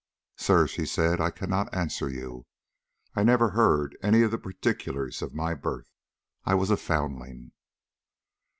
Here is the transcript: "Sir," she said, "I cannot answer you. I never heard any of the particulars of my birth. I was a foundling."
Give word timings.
"Sir," 0.35 0.65
she 0.65 0.87
said, 0.87 1.21
"I 1.21 1.29
cannot 1.29 1.71
answer 1.75 2.09
you. 2.09 2.47
I 3.15 3.21
never 3.21 3.49
heard 3.51 3.95
any 4.01 4.23
of 4.23 4.31
the 4.31 4.39
particulars 4.39 5.21
of 5.21 5.35
my 5.35 5.53
birth. 5.53 5.91
I 6.43 6.55
was 6.55 6.71
a 6.71 6.77
foundling." 6.77 7.51